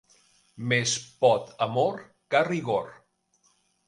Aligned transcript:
Més 0.69 0.93
pot 1.25 1.51
amor 1.65 1.99
que 2.33 2.41
rigor. 2.47 2.89